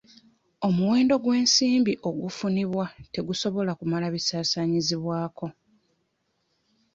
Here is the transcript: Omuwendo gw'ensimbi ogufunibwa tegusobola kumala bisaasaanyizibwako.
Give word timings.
Omuwendo 0.67 1.13
gw'ensimbi 1.23 1.93
ogufunibwa 2.09 2.85
tegusobola 3.13 3.71
kumala 3.79 4.05
bisaasaanyizibwako. 4.15 5.45